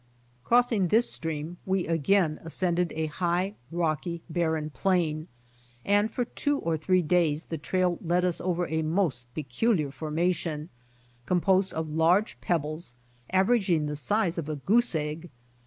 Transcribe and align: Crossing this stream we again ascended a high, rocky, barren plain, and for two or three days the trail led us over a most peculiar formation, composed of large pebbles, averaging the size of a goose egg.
Crossing 0.43 0.87
this 0.87 1.11
stream 1.11 1.57
we 1.63 1.85
again 1.85 2.39
ascended 2.43 2.91
a 2.95 3.05
high, 3.05 3.53
rocky, 3.69 4.23
barren 4.31 4.71
plain, 4.71 5.27
and 5.85 6.09
for 6.09 6.25
two 6.25 6.57
or 6.57 6.75
three 6.75 7.03
days 7.03 7.43
the 7.43 7.57
trail 7.59 7.99
led 8.03 8.25
us 8.25 8.41
over 8.41 8.65
a 8.67 8.81
most 8.81 9.31
peculiar 9.35 9.91
formation, 9.91 10.69
composed 11.27 11.71
of 11.75 11.87
large 11.87 12.41
pebbles, 12.41 12.95
averaging 13.31 13.85
the 13.85 13.95
size 13.95 14.39
of 14.39 14.49
a 14.49 14.55
goose 14.55 14.95
egg. 14.95 15.29